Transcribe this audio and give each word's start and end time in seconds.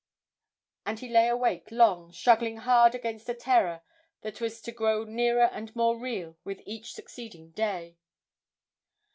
And 0.83 0.97
he 0.97 1.07
lay 1.07 1.27
awake 1.27 1.67
long, 1.69 2.11
struggling 2.11 2.57
hard 2.57 2.95
against 2.95 3.29
a 3.29 3.35
terror 3.35 3.83
that 4.21 4.41
was 4.41 4.59
to 4.63 4.71
grow 4.71 5.03
nearer 5.03 5.45
and 5.51 5.75
more 5.75 5.99
real 5.99 6.39
with 6.43 6.63
each 6.65 6.93
succeeding 6.93 7.51
day. 7.51 7.97